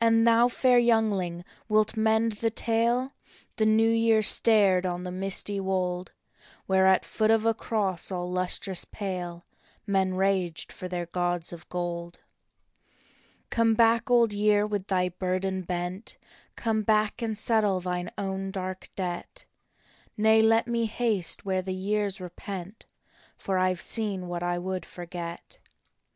And 0.00 0.24
thou, 0.24 0.46
fair 0.46 0.78
youngling, 0.78 1.44
wilt 1.68 1.96
mend 1.96 2.30
the 2.34 2.48
tale?" 2.48 3.10
The 3.56 3.66
New 3.66 3.90
Year 3.90 4.22
stared 4.22 4.86
on 4.86 5.02
the 5.02 5.10
misty 5.10 5.58
wold, 5.58 6.12
Where 6.66 6.86
at 6.86 7.04
foot 7.04 7.32
of 7.32 7.44
a 7.44 7.52
cross 7.52 8.12
all 8.12 8.30
lustrous 8.30 8.84
pale 8.84 9.44
Men 9.84 10.14
raged 10.14 10.70
for 10.70 10.86
their 10.86 11.06
gods 11.06 11.52
of 11.52 11.68
gold." 11.68 12.20
Come 13.50 13.74
back, 13.74 14.08
Old 14.08 14.32
Year, 14.32 14.64
with 14.64 14.86
thy 14.86 15.08
burden 15.08 15.62
bent. 15.62 16.18
Come 16.54 16.84
back 16.84 17.20
and 17.20 17.36
settle 17.36 17.80
thine 17.80 18.12
own 18.16 18.52
dark 18.52 18.90
debt."" 18.94 19.46
Nay, 20.16 20.40
let 20.40 20.68
me 20.68 20.86
haste 20.86 21.44
where 21.44 21.62
the 21.62 21.74
years 21.74 22.20
repent, 22.20 22.86
For 23.36 23.58
I 23.58 23.74
ve 23.74 23.80
seen 23.80 24.28
what 24.28 24.44
I 24.44 24.56
would 24.58 24.86
forget." 24.86 25.58